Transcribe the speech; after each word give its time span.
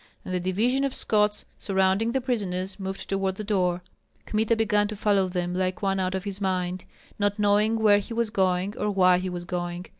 and 0.25 0.33
the 0.33 0.39
division 0.39 0.83
of 0.83 0.95
Scots 0.95 1.45
surrounding 1.59 2.11
the 2.11 2.21
prisoners 2.21 2.79
moved 2.79 3.07
toward 3.07 3.35
the 3.35 3.43
door. 3.43 3.83
Kmita 4.25 4.55
began 4.55 4.87
to 4.87 4.95
follow 4.95 5.27
them 5.27 5.53
like 5.53 5.83
one 5.83 5.99
out 5.99 6.15
of 6.15 6.23
his 6.23 6.41
mind, 6.41 6.85
not 7.19 7.37
knowing 7.37 7.77
where 7.77 7.99
he 7.99 8.15
was 8.15 8.31
going 8.31 8.75
or 8.79 8.89
why 8.89 9.19
he 9.19 9.29
was 9.29 9.45
going. 9.45 9.85